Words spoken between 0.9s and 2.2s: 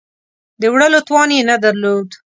توان یې نه درلود.